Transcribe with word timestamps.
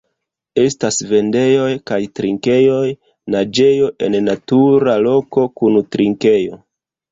Estas 0.61 0.95
vendejoj 1.11 1.67
kaj 1.91 1.99
trinkejoj, 2.21 2.81
naĝejo 3.35 3.91
en 4.09 4.19
natura 4.31 4.99
loko 5.11 5.47
kun 5.61 5.81
trinkejo. 5.97 6.61